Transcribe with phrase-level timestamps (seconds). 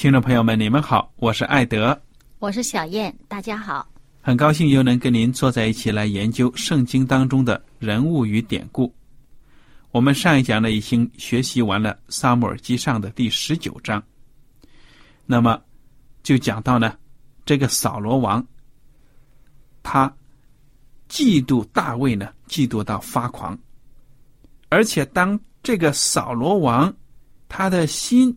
[0.00, 2.00] 听众朋友们，你们好，我是艾德，
[2.38, 3.86] 我是小燕，大家好，
[4.22, 8.90] 很高兴又能跟您坐在一起来研究圣经当中的人物与典故。
[9.90, 14.02] 我们上一讲呢已经学习完了《撒母耳记上》的第十九章，
[15.26, 15.60] 那么
[16.22, 16.96] 就讲到呢，
[17.44, 18.42] 这个扫罗王，
[19.82, 20.10] 他
[21.10, 23.58] 嫉妒大卫呢，嫉妒到发狂，
[24.70, 26.90] 而且当这个扫罗王
[27.50, 28.34] 他的心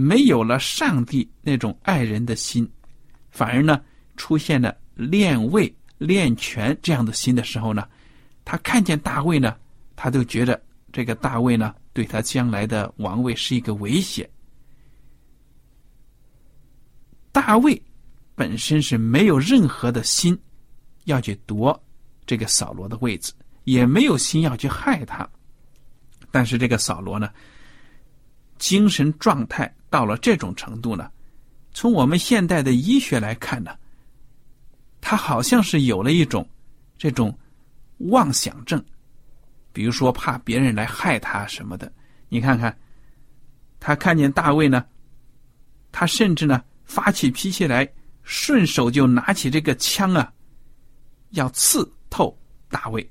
[0.00, 2.70] 没有了上帝那种爱人的心，
[3.32, 3.82] 反而呢
[4.16, 7.84] 出现了恋位、恋权这样的心的时候呢，
[8.44, 9.56] 他看见大卫呢。
[9.96, 14.30] 他都觉得这个大卫呢，对他将来的王位是一个威胁。
[17.32, 17.82] 大卫
[18.36, 20.40] 本身是没有任何的心
[21.06, 21.76] 要去夺
[22.24, 23.32] 这个扫罗的位置，
[23.64, 25.28] 也没有心要去害他。
[26.30, 27.28] 但是这个扫罗呢，
[28.58, 31.10] 精神状态到了这种程度呢，
[31.72, 33.76] 从我们现代的医学来看呢，
[35.00, 36.48] 他好像是有了一种
[36.96, 37.36] 这种
[37.98, 38.84] 妄想症。
[39.72, 41.92] 比如说，怕别人来害他什么的，
[42.28, 42.76] 你看看，
[43.78, 44.84] 他看见大卫呢，
[45.92, 47.88] 他甚至呢发起脾气来，
[48.22, 50.32] 顺手就拿起这个枪啊，
[51.30, 52.36] 要刺透
[52.68, 53.08] 大卫。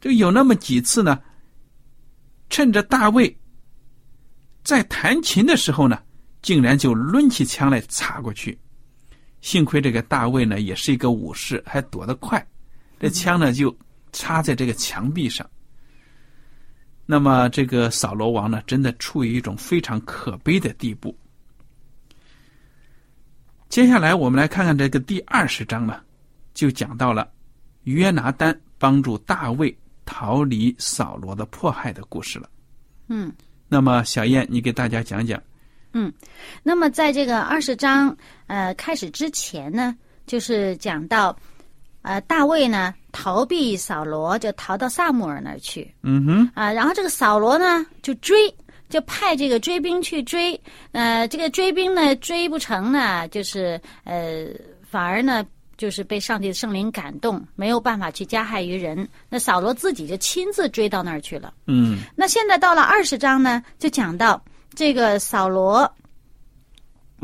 [0.00, 1.18] 就有那么几次呢，
[2.50, 3.34] 趁着大卫
[4.64, 6.02] 在弹琴的时候呢，
[6.42, 8.58] 竟然就抡起枪来插过去。
[9.42, 12.44] 幸亏这个大卫呢也是一个武士，还躲得快，
[12.98, 13.76] 这枪呢就
[14.10, 15.48] 插在这个墙壁上。
[17.04, 21.14] 那么，这个扫罗王呢，真的处于一种非常可悲的地步。
[23.68, 26.00] 接下来，我们来看看这个第二十章呢，
[26.54, 27.30] 就讲到了
[27.82, 29.76] 约拿丹帮助大卫
[30.06, 32.48] 逃离扫罗的迫害的故事了。
[33.08, 33.30] 嗯，
[33.74, 35.42] 那么小燕，你给大家讲讲。
[35.94, 36.12] 嗯，
[36.62, 39.96] 那么在这个二十章呃开始之前呢，
[40.28, 41.36] 就是讲到
[42.02, 42.94] 呃大卫呢。
[43.10, 45.92] 逃避扫罗，就逃到萨姆尔那儿去。
[46.02, 46.50] 嗯哼。
[46.54, 48.52] 啊，然后这个扫罗呢，就追，
[48.88, 50.60] 就派这个追兵去追。
[50.92, 54.46] 呃，这个追兵呢，追不成呢，就是呃，
[54.88, 55.44] 反而呢，
[55.76, 59.08] 就是被上帝的圣灵感动，没有办法去加害于人。
[59.28, 61.52] 那扫罗自己就亲自追到那儿去了。
[61.66, 61.98] 嗯。
[62.16, 64.42] 那现在到了二十章呢，就讲到
[64.74, 65.90] 这个扫罗。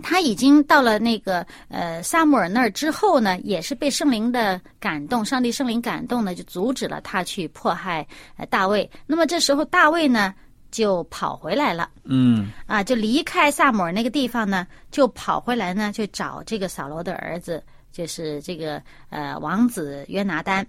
[0.02, 8.06] 他已经到了那个呃萨姆尔那儿之后呢，也是被圣灵的感动，上帝圣灵感动呢，就阻止了他去迫害
[8.38, 8.88] 呃大卫。
[9.06, 10.34] 那么这时候大卫呢
[10.70, 20.66] 就跑回来了，嗯，啊，就离开萨姆尔那个地方呢，就跑回来呢，就找这个扫罗的儿子，就是这个呃王子约拿丹。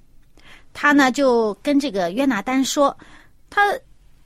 [0.74, 2.98] 他呢就跟这个约拿丹说，
[3.50, 3.74] 他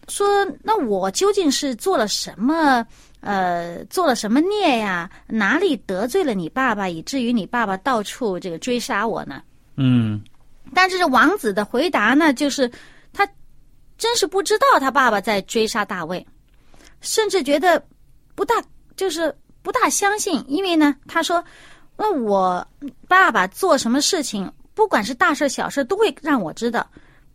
[0.08, 2.86] 说那我究竟是做了什么？
[3.22, 5.10] 呃，做了什么孽呀？
[5.26, 9.42] 哪里得罪了你爸爸，以至于你爸爸到处这个追杀我呢？
[9.78, 10.22] 嗯，
[10.76, 12.72] 但是这王子的回答呢，就是
[13.12, 13.28] 他
[13.98, 16.24] 真是不知道他爸爸在追杀大卫，
[17.02, 17.84] 甚至觉得
[18.36, 18.54] 不大，
[18.96, 21.44] 就是不大相信，因为呢，他说，
[21.98, 22.66] 那我
[23.08, 26.86] 爸爸做什么事情不管是大事小事都会让我知道，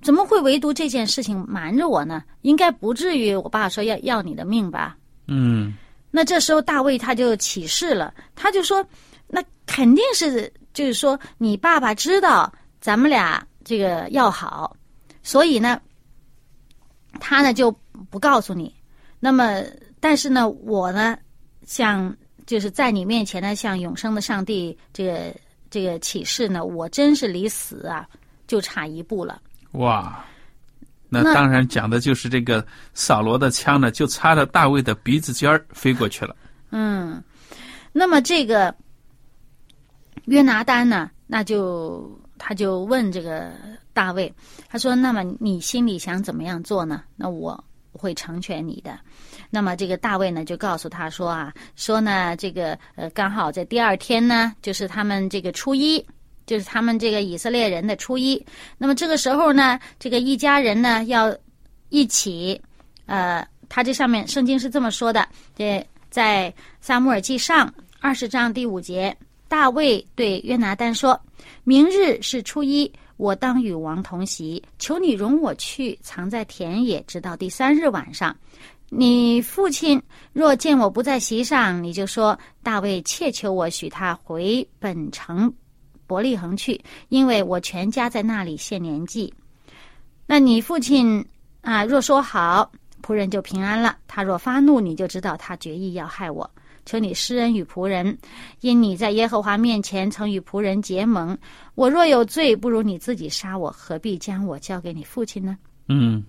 [0.02, 2.22] 怎么会唯独这件事情瞒着我呢？
[2.42, 4.96] 应该不至于我爸说要要你的命吧？
[5.26, 5.74] 嗯
[6.10, 8.84] 那这时候大卫他就起誓了，他就说
[9.28, 14.76] ：“那肯定是，就是说你爸爸知道咱们俩这个要好，
[15.22, 15.80] 所以呢，
[17.20, 17.70] 他呢就
[18.10, 18.74] 不告诉你。
[19.20, 19.62] 那么，
[20.00, 21.16] 但是呢，我呢，
[21.64, 22.12] 像
[22.50, 25.32] 就是在你面前呢，向永生的上帝这个
[25.70, 28.05] 这个启示呢，我真是离死啊
[28.49, 29.41] 就差一步了。
[29.75, 30.25] 哇，
[31.08, 36.35] 那那当然讲的就是这个扫罗的枪呢，就插着大卫的鼻子尖儿飞过去了。
[36.70, 37.23] 嗯，
[37.93, 38.75] 那么这个
[40.25, 43.53] 约拿丹呢，那就他就问这个
[43.93, 44.35] 大卫，
[44.69, 47.05] 他说：“那么你心里想怎么样做呢？
[47.14, 47.62] 那我
[47.93, 48.99] 会成全你的。”
[49.50, 56.05] 那么这个大卫呢，就告诉他说啊，说呢，这个呃，刚好在第二天呢，就是他们这个初一，
[56.47, 58.41] 就是他们这个以色列人的初一。
[58.79, 61.37] 那么这个时候呢，这个一家人呢要
[61.88, 62.61] 一起，
[63.06, 69.17] 呃，他这上面圣经是这么说的，这在撒母耳记上二十章第五节，
[69.49, 71.20] 大卫对约拿丹说
[71.64, 78.34] ：“明日是初一，我当与王同席，求你容我去藏在田野，直到第三日晚上。
[78.88, 80.02] 你父亲
[80.32, 85.52] 若见我不在席上，你就说大卫切求我许他回本城
[86.06, 89.32] 伯利恒去，因为我全家在那里献年祭。
[90.25, 91.22] 那你父亲
[91.61, 92.72] 啊，若说好，
[93.02, 96.50] 仆人就平安了；他若发怒，你就知道他决意要害我。
[96.85, 98.17] 求你施恩与仆人，
[98.61, 101.37] 因你在耶和华面前曾与仆人结盟。
[101.75, 105.56] 我若有罪，不如你自己杀我，何必将我交给你父亲呢？
[105.88, 106.23] 嗯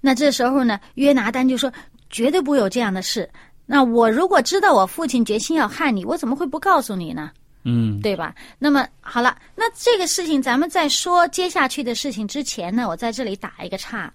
[0.00, 1.72] 那这时候呢，约拿丹就说
[2.08, 3.28] ：“绝对不会有这样的事。
[3.66, 7.30] 那我如果知道我父亲决心要害你，我怎么会不告诉你呢？
[7.64, 8.34] 嗯对吧？
[8.58, 14.10] 那么好了，那这个事情咱们在说接下去的事情之前呢，我在这里打一个岔，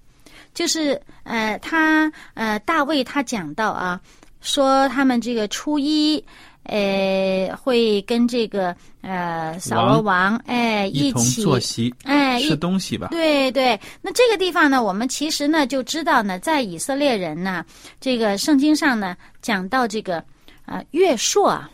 [0.54, 4.00] 就是呃，他呃，大卫他讲到啊，
[4.44, 6.24] 说他们这个初一。
[6.66, 13.10] 呃，会跟这个呃扫罗王哎一同起坐席哎一吃东西吧。
[13.12, 17.66] 对对，那这个地方呢，我们其实呢就知道呢，在以色列人呢，
[18.00, 20.19] 这个圣经上呢讲到这个
[20.63, 21.69] 啊、呃月朔啊，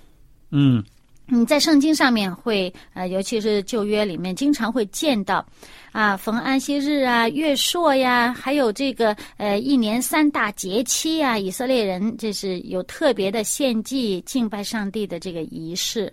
[1.32, 5.46] 你在圣经上面会呃，尤其是旧约里面，经常会见到
[5.92, 16.12] 啊，逢安息日啊、月朔呀，还有这个呃一年三大节期啊，以色列人这是有特别的献祭敬拜上帝的这个仪式。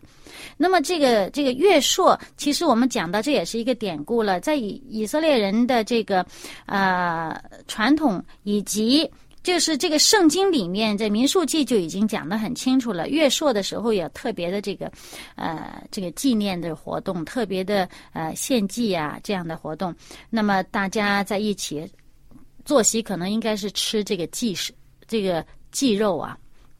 [0.56, 6.24] 那么这个这个月朔，其实我们讲到这也是一个典故了，在以以色列人的这个
[6.66, 7.34] 呃
[7.66, 9.10] 传统以及。
[9.46, 13.08] 就是这个圣经里面，在民数记就已经讲得很清楚了。
[13.08, 14.90] 月朔的时候有特别的这个，
[15.36, 19.94] 呃，这个纪念的活动，特别的呃献祭啊这样的活动。
[20.30, 21.88] 那么大家在一起
[22.64, 24.74] 作息，可能应该是吃这个祭食，
[25.06, 26.36] 这个祭肉啊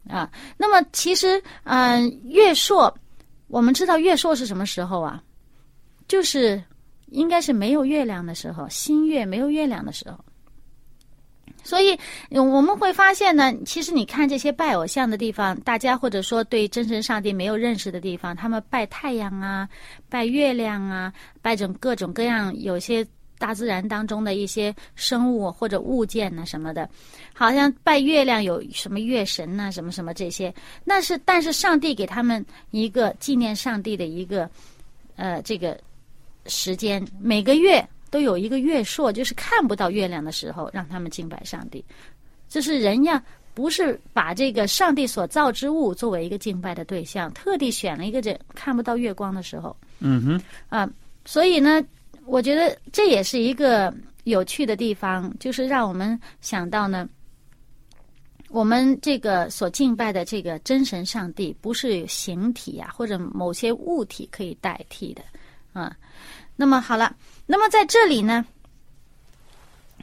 [0.08, 0.28] 啊。
[0.56, 2.92] 那么其实，嗯、月朔，
[3.46, 5.22] 我们知道月朔是什么时候啊？
[6.08, 6.60] 就是
[7.12, 10.18] 应该是没有月亮的时候，新月没有月亮的时候。
[11.66, 11.98] 所以
[12.30, 19.68] 我们会发现呢，其实你看这些拜偶像的地方，大家或者说对真神上帝没有认识的地方，他们拜太阳啊，
[20.08, 23.06] 拜月亮啊，拜种各种各样有些
[23.38, 26.88] 大自然当中的一些生物或者物件呐、什么的，
[27.34, 30.54] 好像拜月亮有什么月神呐、什么什么这些，
[30.84, 34.48] 那是但是上帝给他们一个纪念上帝的一个
[35.16, 35.78] 呃这个
[36.46, 41.84] 时间，每个月都有一个月朔，就是看不到月亮的时候，让他们敬拜上帝。
[42.48, 43.22] 这是人呀，
[43.54, 50.88] 不是把这个上帝所造之物作为一个敬拜的对象，特地选了一个这看不到月光的时候嗯哼啊。
[51.24, 51.82] 所以呢，
[52.24, 53.92] 我觉得这也是一个
[54.24, 57.08] 有趣的地方，就是让我们想到呢。
[58.48, 65.22] 我们这个所敬拜的这个真神上帝，不是形体呀、或者某些物体可以代替的，
[65.72, 65.94] 啊。
[66.54, 67.12] 那么好了，
[67.46, 68.44] 那么在这里呢，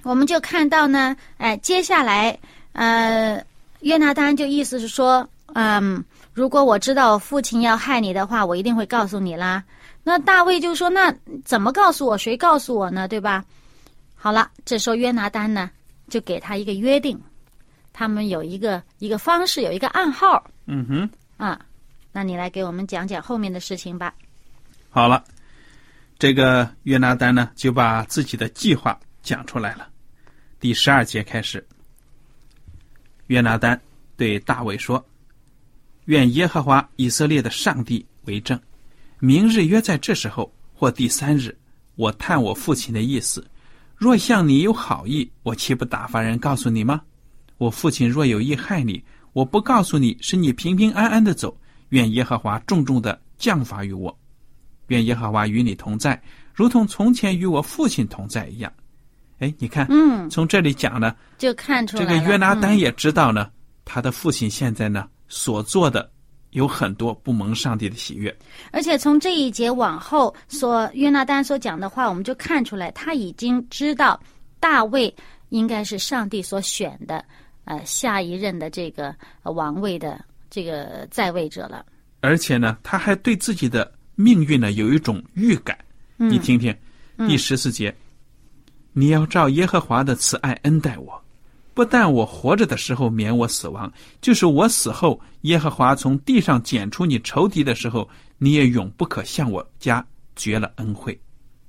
[0.02, 2.38] 我们就看到呢，哎，接下来，
[2.72, 3.44] 呃，
[3.82, 9.64] 约拿丹就意思是说，嗯，如果我知道父亲要害你的话，我一定会告诉你啦。
[10.04, 11.14] 那大卫就说，那
[11.46, 12.18] 怎么告诉我？
[12.18, 13.08] 谁告诉我呢？
[13.08, 13.44] 对吧？
[14.16, 15.70] 好了，这时候约拿丹呢，
[16.10, 17.22] 就给他一个约定，
[17.92, 21.60] 他们有一个一个方式，有一个暗号嗯哼，啊。
[22.16, 24.14] 那你来给我们讲讲后面的事情吧。
[24.90, 25.24] 好了，
[26.18, 29.90] 这个约拿丹呢就把自己的计划讲出来了。
[30.60, 31.66] 第十二节开始，
[33.28, 33.80] 约拿丹
[34.16, 35.06] 对大卫说
[36.06, 38.60] ：“愿耶和华以色列的上帝为证，
[39.20, 41.58] 明日约在这时候，或第三日，
[41.96, 43.46] 我探我父亲的意思。
[43.96, 47.02] 若向你有好意，我岂不打发人告诉你吗？
[47.58, 49.04] 我父亲若有意害你，
[49.34, 51.58] 我不告诉你，使你平平安安的走。
[51.90, 54.18] 愿耶和华重重的降罚于我，
[54.94, 56.22] 愿耶和华与你同在，
[56.54, 58.72] 如同从前与我父亲同在一样。
[59.40, 63.50] 哎，你看，嗯，从这里讲呢，就看出来这个约拿丹嗯也知道呢，
[63.84, 66.10] 他的父亲现在呢所做的
[66.52, 68.34] 有很多不蒙上帝的喜悦。
[68.72, 74.18] 而且从这一节往后，所约拿丹所讲的话，我们就看出来，他已经知道
[74.60, 75.14] 大卫
[75.50, 77.26] 应该是上帝所选的，
[77.66, 81.84] 呃，下一任的这个呃王位的这个在位者了。
[82.22, 85.78] 而且呢，他还对自己的命运呢有一种预感。
[86.18, 86.74] 嗯你听听，
[87.28, 87.94] 第十四节，
[88.94, 91.22] 你要照耶和华的慈爱恩待我，
[91.74, 93.92] 不但我活着的时候免我死亡，
[94.22, 100.06] 就是我死后，耶和华从地上剪出你仇敌的时候，你也永不可向我家
[100.36, 101.20] 绝了恩惠。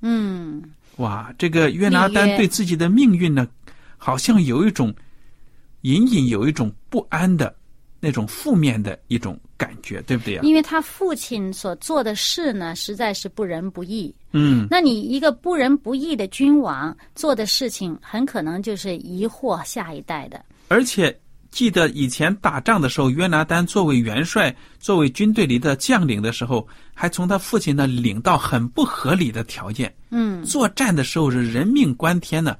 [0.01, 0.61] 嗯，
[0.97, 3.47] 哇，这个约拿丹对自己的命运呢，
[3.97, 4.93] 好像有一种
[5.81, 7.53] 隐隐有一种不安的
[8.05, 14.13] 那种负面的一种感觉，对不对呀、因为他父亲所做的事呢，实在是不仁不义。
[14.31, 20.45] 嗯，那你一个不仁不义的君王做的事情，很可能就是疑惑下一代的。
[20.67, 21.19] 而且
[21.49, 29.91] 记得以前打仗的时候，约拿丹作为元帅，作为军队里的将领的时候，还从他父亲那领到很不合理的条件。
[30.11, 32.55] 嗯，作战的时候是人命关天呢，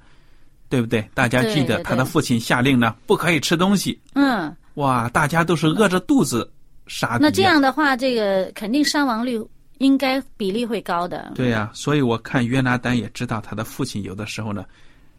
[0.69, 1.07] 对不对？
[1.13, 3.99] 大家记得他的父亲下令呢，不可以吃东西。
[4.13, 6.49] 嗯，哇，大家都是饿着肚子
[6.87, 7.17] 杀。
[7.19, 9.41] 那这样的话，这个肯定伤亡率
[9.79, 11.31] 应该比例会高的。
[11.35, 14.63] 对呀、所以我看约拿丹也知道他的父亲有的时候呢，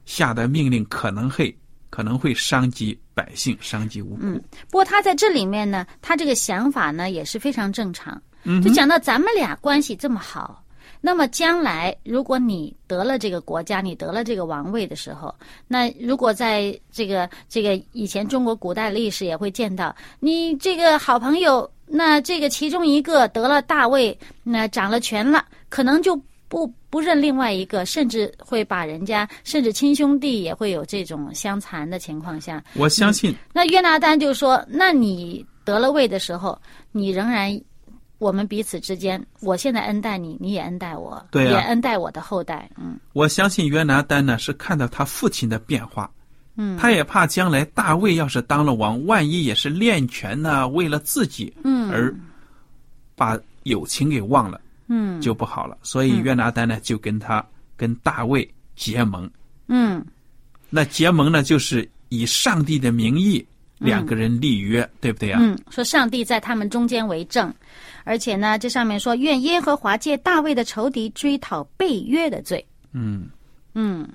[0.04, 1.54] 下的命令可能会
[1.90, 4.18] 可能会伤及百姓，伤及无辜。
[4.22, 8.20] 嗯，不过他在这里面呢，他这个想法呢也是非常正常。
[8.48, 10.62] 嗯就讲到咱们俩关系这么好，
[11.06, 15.32] 那么将来如果你得了这个国家，你得了这个王位的时候，
[15.68, 26.20] 那如果在这个这个以前中国古代历史也会见到，你这个好朋友，那这个其中一个得了大位，那掌了权了，可能就。
[26.48, 36.56] 不不认另外一个，甚至会把人家，甚至亲兄弟也会有这种相残的情况下，我相信，那约拿丹就说：“那你得了位的时候，
[36.92, 37.60] 你仍然
[38.18, 42.70] 我们彼此之间，我现在恩待你，你也恩待我，对呀也恩待我的后代。
[42.76, 42.98] 嗯。
[43.12, 46.10] 我相信约拿丹呢是看到他父亲的变化，
[46.56, 46.78] 嗯。
[46.78, 51.90] 他也怕将来大卫要是当了王，万一也是练权呢，为了自己嗯。
[51.90, 52.14] 而
[53.14, 55.20] 把友情给忘了，嗯。
[55.20, 55.76] 就不好了。
[55.82, 57.44] 所以约拿丹呢就跟他
[57.76, 59.30] 跟大卫结盟，
[59.68, 60.04] 嗯。
[60.70, 63.46] 那结盟呢就是以上帝的名义
[63.78, 67.52] 两个人立约，对不对啊、嗯，说上帝在他们中间为证，
[68.04, 72.64] 而且呢，这上面说愿耶和华借大卫的仇敌追讨背约的罪。
[72.92, 73.28] 嗯，
[73.74, 74.08] 嗯，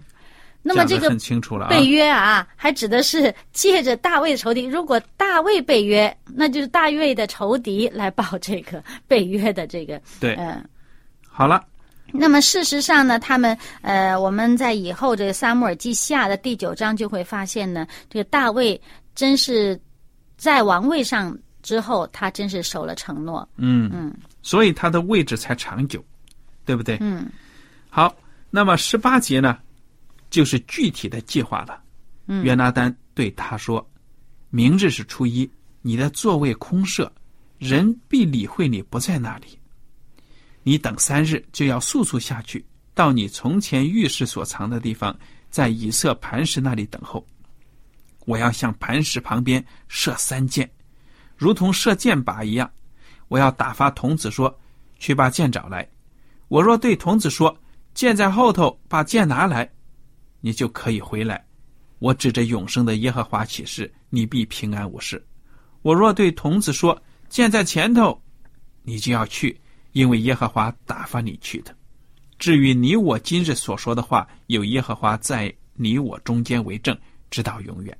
[0.63, 1.69] 那么这个很清楚了啊。
[1.69, 4.65] 背约啊，还指的是借着大卫的仇敌。
[4.65, 10.63] 如果大卫背约，那就是大卫的仇敌来报这个背约的这个，对，嗯、
[11.27, 11.63] 好了，
[12.11, 18.79] 那么事实上呢，他们呃，我们在以后这个撒母耳记下的第九章就会发现呢，这个大卫
[19.21, 19.79] 真是
[20.35, 23.47] 在王位上之后，他真是守了承诺。
[23.55, 24.11] 嗯嗯
[24.41, 26.03] 所以他的位置才长久，
[26.65, 26.97] 对不对？
[27.01, 27.29] 嗯
[27.91, 28.15] 好，
[28.49, 29.59] 那么十八节呢，
[30.31, 31.79] 就是具体的计划了。
[32.25, 33.87] 嗯约拿丹对他说
[34.49, 35.47] ：“明日是初一，
[35.83, 37.11] 你的座位空设，
[37.59, 39.55] 人必理会你不在那里。
[40.63, 45.15] 你等三日，就要速速下去，到你从前浴室所藏的地方，
[45.51, 47.23] 在以色磐石那里等候。
[48.25, 50.69] 我要向磐石旁边射三箭，
[51.35, 52.71] 如同射箭靶一样。
[53.27, 54.53] 我要打发童子说：
[54.99, 55.87] 去把箭找来。
[56.47, 57.57] 我若对童子说：
[57.93, 59.69] 箭在后头，把箭拿来，
[60.39, 61.45] 你就可以回来。
[61.99, 65.23] 我指着永生的耶和华起誓，你必平安无事。
[65.81, 66.99] 我若对童子说：
[67.29, 68.21] 箭在前头，
[68.83, 69.59] 你就要去，
[69.93, 71.75] 因为耶和华打发你去的。
[72.37, 76.97] 至于你我今日所说的话，有耶和华在你我中间为证，
[77.29, 77.97] 直到永远。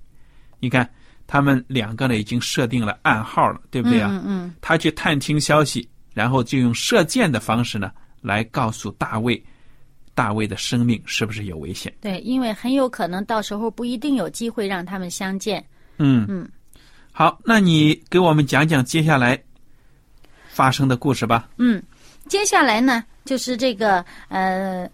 [0.62, 0.90] 你看，
[1.28, 4.10] 他们两个呢已经设定了暗号了，对不对啊？
[4.12, 7.92] 嗯嗯他去探听消息，然后就用射箭的方式呢
[8.22, 9.44] 来告诉大卫，
[10.14, 11.92] 大卫的生命是不是有危险？
[12.00, 15.66] 对，因为很有可能到时候不一定有机会让他们相见。
[15.98, 16.48] 嗯嗯，
[17.12, 19.42] 好，那你给我们讲讲接下来
[20.48, 21.50] 发生的故事吧。
[21.58, 21.82] 嗯，
[22.28, 24.88] 接下来呢，就是这个呃，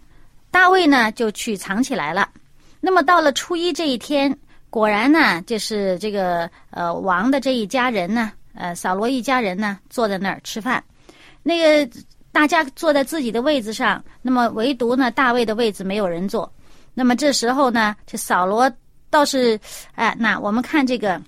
[0.50, 2.28] 大卫呢就去藏起来了。
[2.80, 4.34] 那么到了初一这一天，
[4.70, 10.82] 果然呢，就是这个呃王的这一家人呢，呃扫罗一家人呢，坐在那儿吃饭。
[11.42, 11.90] 那个
[12.32, 16.52] 大家坐在自己的位子上，那么唯独呢大卫的位置没有人坐。
[16.94, 18.70] 那么这时候呢，这扫罗
[19.10, 19.58] 倒是，
[19.94, 21.20] 哎，那我们看这个。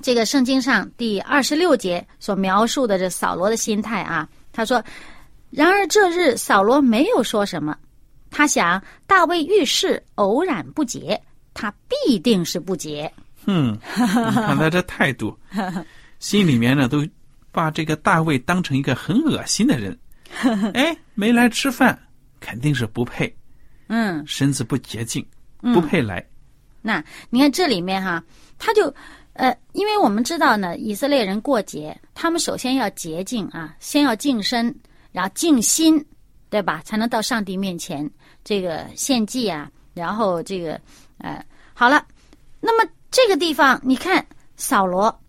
[0.00, 4.82] 这个圣经上第二十六节所描述的这扫罗的心态啊，他说
[5.48, 7.76] ：“然而这日扫罗没有说什么，
[8.28, 11.22] 他想大卫遇事偶然不解，
[11.54, 13.12] 他必定是不洁。
[13.46, 15.36] 嗯，你看他这态度，
[16.20, 17.06] 心里面呢都
[17.50, 19.98] 把这个大卫当成一个很恶心的人。
[20.74, 21.98] 哎，没来吃饭，
[22.40, 23.34] 肯定是不配。
[23.88, 25.26] 嗯，身子不洁净，
[25.60, 26.24] 不配来。
[26.80, 28.22] 那你看这里面哈，
[28.58, 28.92] 他就。”
[29.34, 34.66] 呃，因为我们知道呢，以色列人过节，他们首先要洁净啊，先要净身，
[35.10, 36.04] 然后净心，
[36.50, 36.82] 对吧？
[36.84, 38.06] 才能到上帝面前
[38.44, 39.70] 这个献祭啊。
[39.94, 40.78] 然后这个，
[41.18, 42.04] 呃，好了，
[42.60, 44.24] 那么这个地方，你看
[44.56, 45.20] 扫罗，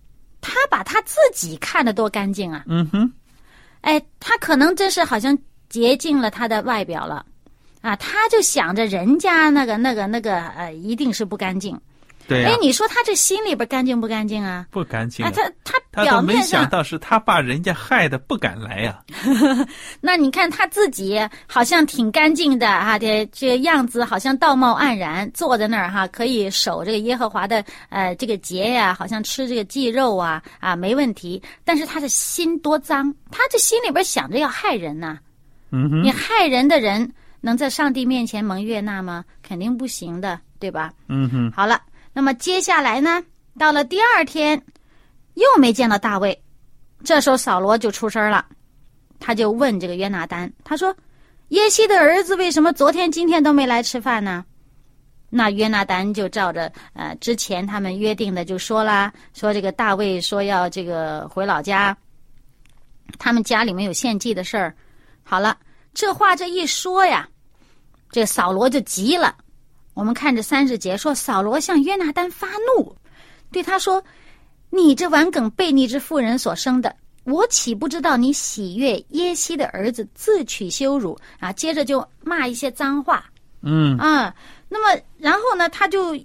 [0.41, 2.63] 他把他自己看得多干净啊。
[2.67, 3.11] 嗯哼，
[3.81, 5.37] 哎，他可能真是好像
[5.69, 7.25] 洁净了他的外表了，
[7.81, 11.79] 啊，他就想着人家那个那个那个呃，一定是不干净。
[12.27, 14.65] 对哎，你说他这心里边干净不干净啊？
[14.71, 15.25] 不干净。
[15.25, 19.01] 啊，他他他表面都没想到是他把人家害的不敢来呀。
[19.99, 31.41] 那你看他自己好像挺干净的哈，这这样子好像道貌岸然，坐在那儿哈，可以守这个耶和华的呃这个节呀，好像吃这个祭肉啊啊没问题。
[31.65, 35.17] 但是他的心多脏，他这心里边想着要害人呐。
[35.71, 36.01] 嗯哼。
[36.03, 37.11] 你害人的人
[37.41, 39.25] 能在上帝面前蒙悦纳吗？
[39.45, 40.91] 肯定不行的，对吧？
[41.09, 41.51] 嗯哼。
[41.51, 41.81] 好了。
[42.13, 43.23] 那么接下来呢？
[43.59, 44.63] 到了第二天，
[45.33, 46.43] 又没见到大卫。
[47.03, 48.45] 这时候扫罗就出声了，
[49.19, 50.95] 他就问这个约拿丹，他说
[51.49, 54.45] ：“耶西的儿子为什么昨天、今天都没来吃饭呢？”
[55.29, 61.97] 那约拿丹就照着呃之前他们约定的就说啦，说这个大卫说要这个回老家，
[63.17, 64.75] 他们家里面有献祭的事儿。
[65.23, 65.57] 好了，
[65.93, 67.27] 这话这一说呀，
[68.11, 69.35] 这扫罗就急了。
[69.93, 72.95] 我们看着三十节说，扫罗向约拿丹发怒，
[73.51, 74.03] 对他说
[74.71, 83.23] ：“你这顽梗悖逆之妇人所生的，我岂不知道你喜悦耶西的儿子自取羞辱啊？”接着就骂一些脏话。
[83.61, 84.33] 嗯啊，
[84.67, 86.17] 那么然后呢，他就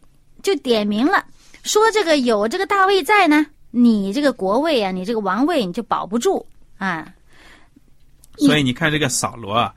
[0.42, 1.22] 就点名了，
[1.62, 6.44] 说这个有这个大卫在呢，你这个国位啊，你这个王位你就保不住
[6.78, 7.07] 啊。
[8.38, 9.74] 所以你看这个扫罗啊，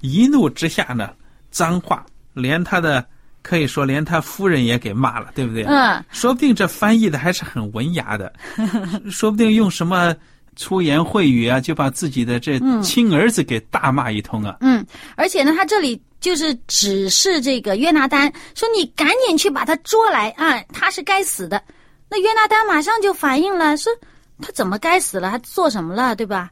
[0.00, 1.14] 一怒之下呢，
[1.50, 3.02] 脏话连他的。
[3.42, 5.64] 可以说连他夫人也给骂了，对不对？
[5.64, 8.32] 嗯，说不定这翻译的还是很文雅的，
[9.10, 10.14] 说不定用什么
[10.56, 14.56] 粗言秽语啊，就把自己的这亲儿子给大骂一通啊。
[14.60, 14.84] 嗯，
[15.16, 21.60] 而且呢，他这里就是指示这个约拿丹说：“你赶紧去把他捉来啊，他是该死的。”
[22.08, 23.92] 那约拿丹马上就反应了，说
[24.40, 25.30] ：“他怎么该死了？
[25.30, 26.14] 他做什么了？
[26.14, 26.50] 对吧？”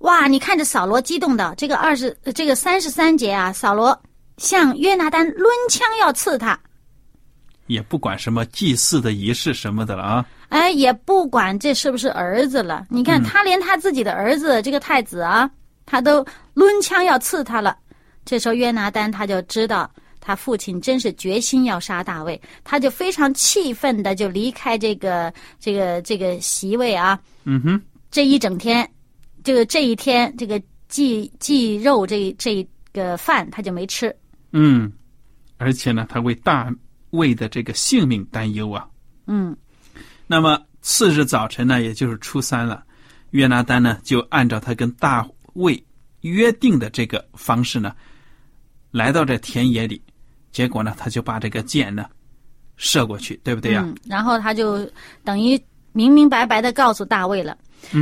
[0.00, 3.98] 哇，你看着扫罗激动的这个二十这个三十三节啊，扫罗。
[4.38, 6.58] 向约拿丹抡枪要刺他，
[7.66, 10.26] 也不管什么祭祀的仪式什么的了啊！
[10.48, 12.86] 哎，也不管这是不是儿子了。
[12.90, 15.50] 你看他连他自己的儿子这个太子啊，
[15.84, 17.76] 他都抡枪要刺他了。
[18.24, 27.18] 这时候约拿丹他就知道他父亲真是决心要杀大卫，他就非常气愤的就离开这个这个这个席位啊。
[27.44, 28.88] 嗯哼，这一整天，
[29.42, 34.14] 就这一天这个祭祭肉这这个饭他就没吃。
[34.58, 34.90] 嗯，
[35.58, 36.74] 而且呢，他为大
[37.10, 38.88] 卫的这个性命担忧啊。
[39.26, 39.54] 嗯，
[40.26, 42.82] 那么次日早晨呢，也就是初三了，
[43.32, 45.84] 约拿丹呢就按照他跟大卫
[46.22, 47.94] 约定的这个方式呢，
[48.90, 50.00] 来到这田野里，
[50.50, 52.06] 结果呢，他就把这个箭呢
[52.78, 53.86] 射过去，对不对呀？
[54.06, 54.90] 然后他就
[55.22, 55.60] 等于
[55.92, 57.54] 明明白白的告诉大卫了。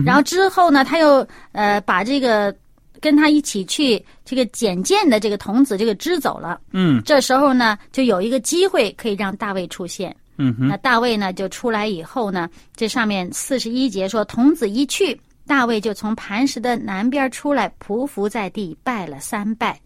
[0.06, 2.54] 然后之后呢，他又呃把这个。
[3.00, 6.60] 跟他一起去这个捡剑的这个童子，这个支走了。
[6.72, 10.14] 嗯，这时候呢，就有一个机会可以让大卫出现。
[10.36, 19.80] 嗯哼，那大卫呢就出来以后呢，这上面四十一节说，童子一去，大卫就从磐石的南边出来，匍匐在地，拜了三拜。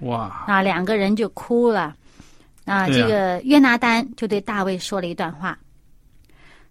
[0.00, 0.44] 哇！
[0.46, 1.94] 啊，两个人就哭了。
[2.64, 5.58] 啊，这个约拿丹就对大卫说了一段话，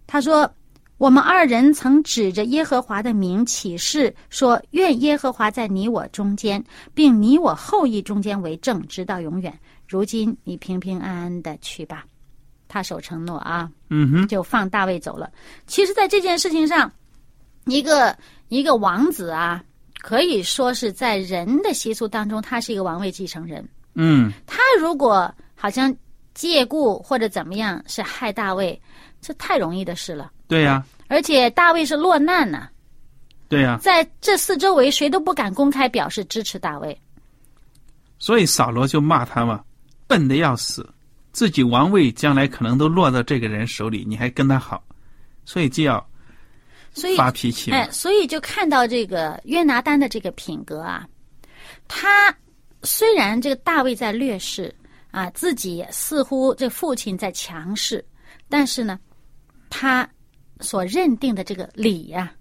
[0.06, 0.50] 他说。
[0.96, 6.62] 我们二人曾指着耶和华的名起誓说：“愿耶和华在你我中间，
[6.94, 9.52] 并你我后裔中间为证，直到永远。”
[9.86, 12.04] 如今你平平安安的去吧。
[12.68, 15.30] 他守承诺啊，嗯哼，就放大卫走了。
[15.66, 16.90] 其实，在这件事情上，
[17.66, 18.16] 一个
[18.48, 19.62] 一个王子啊，
[20.00, 23.68] 可以说是在人的习俗当中，他是一个王位继承人。
[23.94, 25.94] 嗯，他如果好像
[26.32, 28.80] 借故或者怎么样，是害大卫，
[29.20, 30.32] 这太容易的事了。
[30.46, 32.68] 对呀，而且大卫是落难呐，
[33.48, 36.98] 对呀、在这四周围谁都不敢公开表示支持大卫。
[38.18, 39.62] 所以扫罗就骂他嘛，
[40.06, 40.88] 笨的要死，
[41.32, 44.82] 自己王位将来可能都落到这个人手里，你还跟他好，
[45.44, 46.06] 所以就要
[46.92, 47.76] 所以发脾气嘛。
[47.76, 51.06] 哎，所以就看到这个约拿丹的这个品格啊，
[51.88, 52.34] 他
[52.82, 54.74] 虽然这个大卫在劣势
[55.10, 58.04] 啊，自己似乎这父亲在强势，
[58.48, 58.98] 但是呢，
[59.68, 60.08] 他
[60.64, 62.32] 所认定的这个理呀、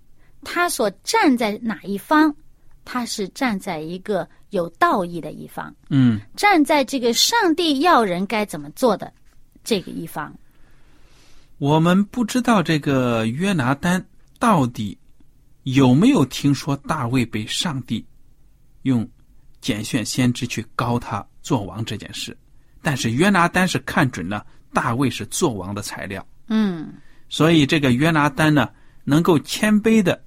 [0.43, 2.35] 他所站在哪一方，
[2.83, 9.13] 他是站在一个有道义的一方，嗯，站在这个上帝要人该怎么做的
[9.63, 10.33] 这个一方。
[11.59, 14.03] 我们不知道这个约拿丹
[14.39, 14.97] 到底
[15.63, 18.05] 有没有听说大卫被上帝
[18.81, 19.07] 用
[19.61, 22.35] 拣选先知去高他做王这件事，
[22.81, 26.93] 但是约拿丹是看准了大卫是做王的材料，嗯
[27.29, 28.69] 所以这个约拿丹呢，
[29.03, 30.23] 能够谦卑的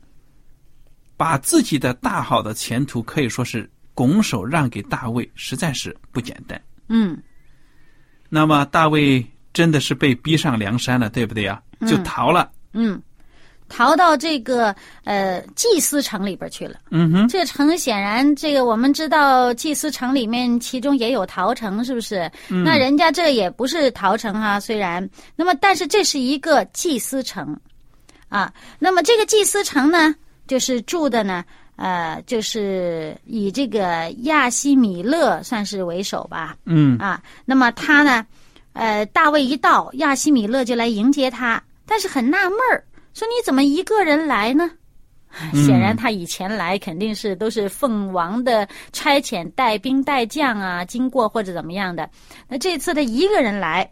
[1.16, 6.60] 把自己的大好的前途可以说是拱手让给大卫，实在是不简单。
[6.88, 7.16] 嗯
[8.28, 11.62] 那么大卫真的是被逼上梁山了，对不对呀？
[11.86, 12.50] 就逃了。
[12.72, 13.00] 嗯，
[13.68, 14.74] 逃到这个
[15.04, 16.76] 呃祭司城里边去了。
[16.90, 22.30] 嗯哼，这城显然，这个我们知道，祭司城里面其中也有陶城，是不是？
[22.48, 27.58] 那人家这也不是陶城哈、虽然，那么但是这是一个祭司城，
[28.28, 30.14] 啊，那么这个祭司城呢，
[30.46, 31.44] 就是住的呢，
[31.76, 36.96] 呃，就是以这个亚西米勒算是为首吧，嗯。
[36.98, 38.24] 啊，那么他呢，
[38.72, 42.84] 呃，大卫一到，亚西米勒就来迎接他，但是很纳闷儿，
[43.16, 44.70] 说你怎么一个人来呢？
[45.54, 52.10] 显然他以前来肯定是都是奉王的差遣，带兵带将啊，经过或者怎么样的。
[52.46, 53.90] 那这次他一个人来，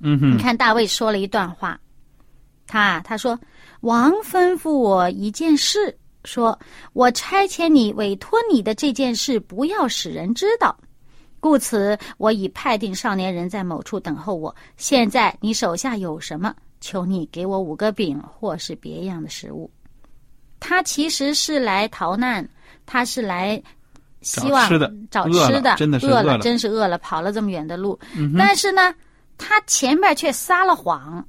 [0.00, 1.80] 嗯哼你，看大卫说了一段话，
[2.66, 3.38] 他他说
[3.80, 6.58] ：“王吩咐我一件事，说
[6.92, 10.76] 我差遣你委托你的这件事，不要使人知道。
[11.40, 14.54] 故此，我已派定少年人在某处等候我。
[14.76, 16.54] 现在你手下有什么？
[16.80, 19.70] 求你给我五个饼，或是别样的食物。”
[20.60, 22.46] 他其实是来逃难，
[22.84, 23.62] 他是来
[24.22, 27.98] 希望找吃的找饿了吃的，真的是饿饿了真是饿了，跑了这么远的路。
[28.16, 28.92] 嗯，但是呢，
[29.36, 31.24] 他前面却撒了谎。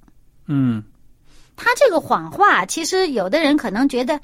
[0.48, 0.84] 嗯
[1.56, 4.20] 他这个谎话，其实有的人可能觉得，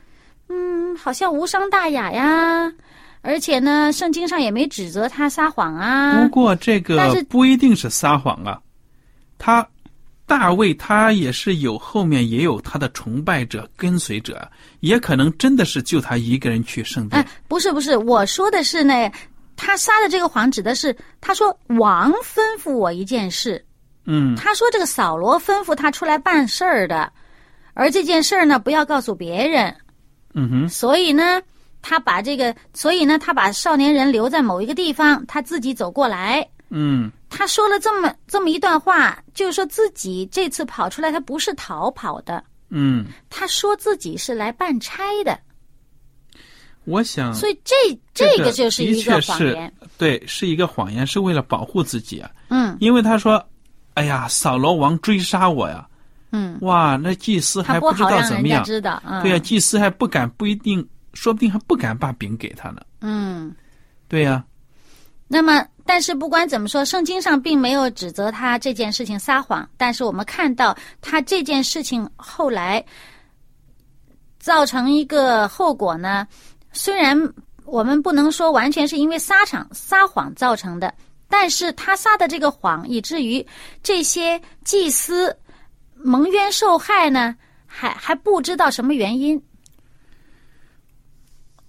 [0.50, 2.74] 嗯，好像无伤大雅呀。
[3.22, 6.30] 而且呢，圣经上也没指责他撒谎啊不。
[6.30, 8.60] 过这但是个不一定是撒谎啊，
[9.38, 9.68] 他
[10.28, 19.12] 大卫他也是有后面也有他的崇拜者跟随者，也可能真的是就他一个人去圣殿哎。，不是不是，我说的是呢，
[19.56, 23.64] 他撒的这个谎指的是，他说王吩咐我一件事，
[24.06, 27.12] 嗯他说这个扫罗吩咐他出来办事儿的，
[27.76, 29.76] 而这件事儿呢，不要告诉别人。
[30.34, 31.42] 嗯哼，所以呢，
[31.82, 36.46] 他把这个，所以呢，他把少年人留在某一个地方，他自己走过来。
[36.70, 45.38] 嗯他说了这么这么一段话，就是说自己这次跑出来，他不是逃跑的，嗯，他说自己是来办差的，
[46.86, 47.76] 我想所以这
[48.14, 49.74] 这这个就是一个谎言。
[49.98, 52.32] 对，是一个谎言，是为了保护自己啊。
[52.50, 53.44] 嗯因为他说
[53.96, 55.88] ：“哎呀，扫罗王追杀我呀！
[56.32, 58.64] 嗯，哇，那祭司还不知道怎么样。
[58.64, 59.02] 知道。
[59.06, 62.82] 嗯、对呀、祭司还不敢，不一定，说不定还不敢把饼给他呢。
[63.02, 63.54] 嗯。
[64.08, 64.44] 对呀、
[65.28, 72.84] 那么，但是不管怎么说，圣经上并没有指责他这件事情撒谎，但是我们看到他这件事情后来
[74.40, 76.28] 造成一个后果呢，
[76.74, 77.16] 虽然
[77.66, 80.94] 我们不能说完全是因为撒谎撒谎造成的，
[81.30, 83.46] 但是他撒的这个谎，以至于
[83.84, 85.36] 这些祭司
[85.94, 89.42] 蒙冤受害呢，还还不知道什么原因。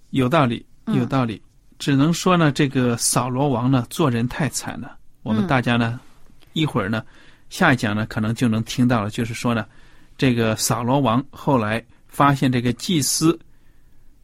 [0.09, 1.41] 有道理，嗯有道理。
[1.79, 4.97] 只能说呢，这个扫罗王呢，做人太惨了。
[5.23, 5.99] 我们嗯大家呢，
[6.53, 7.03] 一会儿呢，
[7.49, 9.09] 下一讲呢，可能就能听到了。
[9.09, 9.65] 就是说呢，
[10.17, 13.37] 这个扫罗王后来发现这个祭司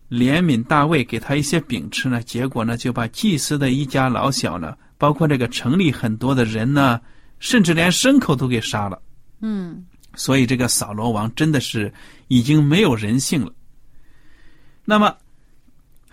[0.10, 7.00] 怜悯大卫，给他一些饼吃呢，结果呢，就把祭司的一家老小呢，包括这个城里很多的人呢，
[7.40, 9.02] 甚至连牲口都给杀了。
[9.42, 9.86] 嗯
[10.16, 11.92] 所以这个扫罗王真的是
[12.28, 13.52] 已经没有人性了。
[14.86, 15.16] 那么，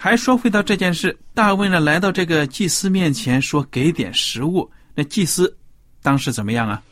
[0.03, 5.55] 还说回到这件事，大卫呢来到这个祭司面前说给点食物，那祭司
[6.03, 6.83] 当时怎么样啊？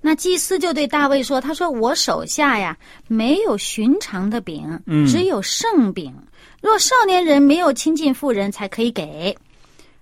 [0.00, 6.12] 那祭司就对大卫说：“他说我手下呀没有寻常的饼，嗯只有圣饼。
[6.60, 9.32] 若少年人没有亲近妇人，才可以给。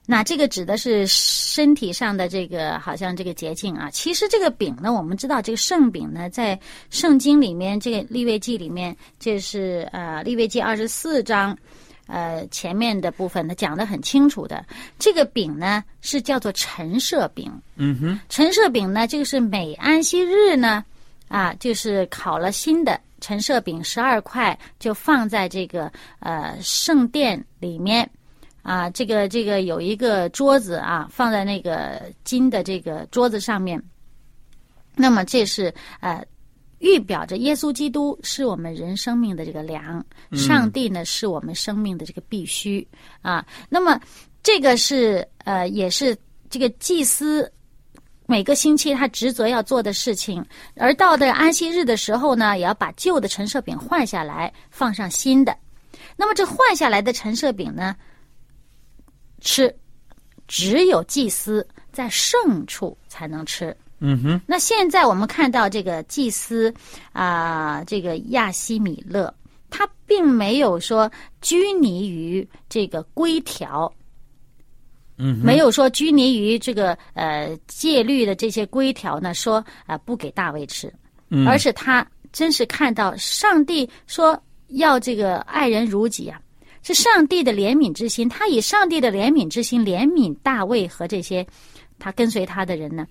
[0.07, 3.90] 那这个指的是身体上的这个，好像这个洁净啊。
[3.90, 11.55] 其实这个饼呢，我们知道这个圣饼呢，在圣经里面，这个立位记里面，这是呃立位记二十四章，
[12.07, 14.64] 呃前面的部分呢讲的很清楚的。
[14.99, 17.53] 这个饼呢是叫做陈设饼。
[17.77, 20.85] 嗯哼，陈设饼呢，这个是每安息日呢，
[21.29, 28.09] 啊，就是烤了新的陈设饼十二块，就放在这个呃圣殿里面。
[28.62, 33.81] 啊，这个这个有一个桌子啊，放在那个金的这个桌子上面。
[34.97, 36.21] 那么这是呃，
[36.79, 42.87] 预表着耶稣基督是我们人生命的这个粮，上帝呢是我们生命的这个必须
[43.23, 43.47] 啊。
[43.69, 44.01] 那么
[44.43, 46.17] 这个是呃，也是
[46.51, 47.51] 这个祭司
[48.27, 50.45] 每个星期他职责要做的事情。
[50.77, 55.57] 而到的安息日的时候呢，也要把旧的陈设饼换下来，放上新的。
[56.17, 57.97] 那么这换下来的陈设饼呢？
[59.41, 59.75] 吃，
[60.49, 63.77] 只有祭司在圣处才能吃。
[63.99, 64.41] 嗯哼。
[64.47, 66.73] 那现在我们看到这个祭司
[67.13, 69.33] 啊，这个亚西米勒，
[69.71, 73.93] 他并没有说拘泥于这个规条，
[75.19, 80.93] 嗯，没有说拘泥于这个呃戒律的这些规条呢，说啊不给大卫吃，
[81.31, 86.41] 嗯而是他真是看到上帝说要这个爱人如己啊。
[86.83, 91.45] 是上帝的怜悯之心，他以上帝的怜悯之心怜悯大卫和这些
[91.99, 93.05] 他跟随他的人呢，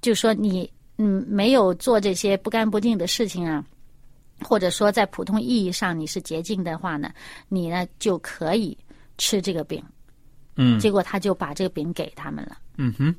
[0.00, 3.64] 就说你嗯没有做这些不干不净的事情啊，
[4.42, 7.10] 或者说在普通意义上你是洁净的话呢，
[7.48, 8.76] 你呢就可以
[9.18, 9.82] 吃这个饼。
[10.56, 12.58] 嗯，结果他就把这个饼给他们了。
[12.76, 13.14] 嗯哼，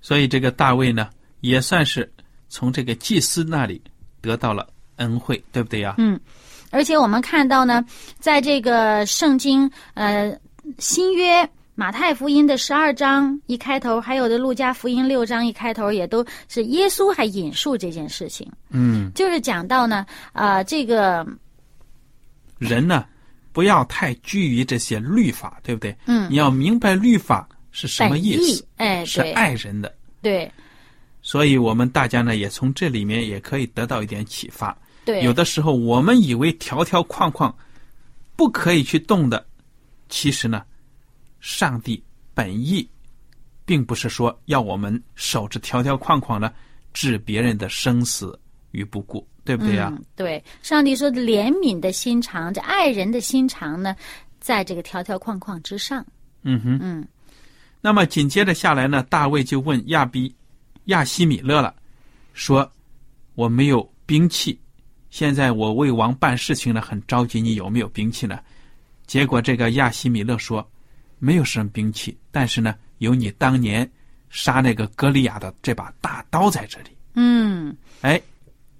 [0.00, 1.08] 所以这个大卫呢，
[1.40, 2.10] 也算是
[2.48, 3.80] 从这个祭司那里
[4.20, 5.94] 得到了恩惠，对不对呀？
[5.98, 6.18] 嗯。
[6.70, 7.84] 而且我们看到呢，
[8.18, 10.34] 在这个圣经呃
[10.78, 18.50] 新约马太福音的十二章一开头，还有的路加福音六章一开头，也都是耶稣还引述这件事情。
[18.68, 21.26] 嗯，就是讲到呢，啊，这个
[22.58, 23.06] 人呢，
[23.52, 25.96] 不要太拘于这些律法，对不对？
[26.06, 29.92] 嗯，你要明白律法是什么意思，哎，是爱人的。
[30.20, 30.50] 对，
[31.22, 34.76] 所以我们大家呢，也从这里面也可以得到一点启发。
[35.06, 37.52] 对，有的时候我们以为条条框框
[38.36, 39.44] 不可以去动的，
[40.10, 40.62] 其实呢，
[41.42, 42.02] 上帝
[42.32, 42.88] 本意
[43.66, 46.50] 并不是说要我们守着条条框框呢，
[46.94, 48.38] 置别人的生死
[48.70, 49.92] 于不顾，对不对呀？
[50.16, 53.94] 对，上帝说的怜悯的心肠，这爱人的心肠呢，
[54.40, 56.06] 在这个条条框框之上。
[56.42, 57.06] 嗯哼，嗯。
[57.80, 60.34] 那么紧接着下来呢，大卫就问亚比
[60.84, 61.74] 亚西米勒了，
[62.32, 62.70] 说
[63.34, 64.58] ：“我没有兵器。”
[65.10, 67.40] 现在我为王办事情呢，很着急。
[67.40, 68.40] 你有没有兵器呢？
[69.06, 70.66] 结果这个亚西米勒说，
[71.24, 73.88] 没有什么兵器，但是呢，有你当年
[74.28, 76.90] 杀那个格利亚的这把大刀在这里。
[77.14, 78.20] 嗯，哎，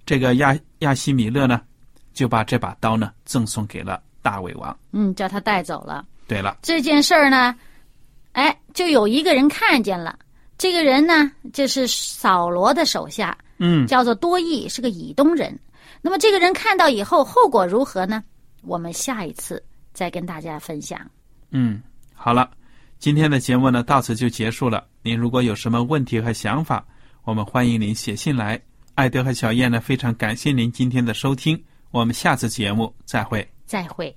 [0.05, 1.61] 这个亚亚西米勒呢，
[2.13, 4.77] 就把这把刀呢赠送给了大卫王。
[4.91, 6.05] 嗯，叫他带走了。
[6.27, 7.55] 对了，这件事儿呢，
[8.33, 10.19] 哎，就有一个人看见了。
[10.57, 15.57] 这个人呢，就是扫罗的手下，嗯，叫做多益，是个以东人。
[16.01, 18.21] 那么这个人看到以后后果如何呢？
[18.63, 20.99] 我们下一次再跟大家分享。
[21.51, 21.81] 嗯，
[22.13, 22.49] 好了，
[22.99, 24.85] 今天的节目呢到此就结束了。
[25.01, 26.85] 您如果有什么问题和想法，
[27.23, 28.59] 我们欢迎您写信来。
[28.95, 33.47] 艾德和小燕呢非常感谢您今天的收听，我们下次节目再会。
[33.65, 34.15] 再会。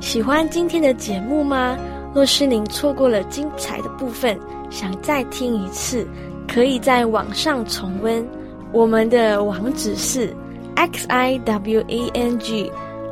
[0.00, 1.78] 喜欢今天的节目吗？
[2.14, 4.38] 若是您错过了精彩的部分，
[4.70, 6.06] 想再听一次，
[6.46, 8.26] 可以在网上重温。
[8.72, 10.34] 我们的网址是
[10.76, 12.70] x i w a n g